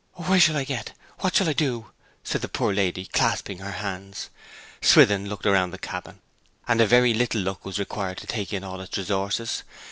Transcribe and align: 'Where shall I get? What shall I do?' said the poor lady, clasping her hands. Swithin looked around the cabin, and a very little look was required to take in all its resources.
'Where 0.13 0.39
shall 0.39 0.57
I 0.57 0.63
get? 0.63 0.93
What 1.19 1.35
shall 1.35 1.47
I 1.47 1.53
do?' 1.53 1.91
said 2.23 2.41
the 2.41 2.49
poor 2.49 2.73
lady, 2.73 3.05
clasping 3.05 3.59
her 3.59 3.73
hands. 3.73 4.31
Swithin 4.81 5.29
looked 5.29 5.45
around 5.45 5.69
the 5.69 5.77
cabin, 5.77 6.21
and 6.67 6.81
a 6.81 6.87
very 6.87 7.13
little 7.13 7.41
look 7.41 7.63
was 7.63 7.77
required 7.77 8.17
to 8.17 8.25
take 8.25 8.51
in 8.51 8.63
all 8.63 8.81
its 8.81 8.97
resources. 8.97 9.61